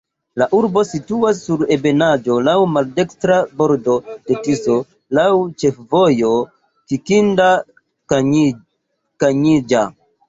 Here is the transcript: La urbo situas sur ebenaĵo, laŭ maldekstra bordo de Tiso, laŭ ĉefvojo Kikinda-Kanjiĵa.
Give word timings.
La 0.41 0.45
urbo 0.59 0.81
situas 0.91 1.41
sur 1.49 1.59
ebenaĵo, 1.75 2.37
laŭ 2.47 2.55
maldekstra 2.77 3.37
bordo 3.59 3.97
de 4.13 4.37
Tiso, 4.47 4.77
laŭ 5.19 5.29
ĉefvojo 5.65 6.33
Kikinda-Kanjiĵa. 6.95 9.85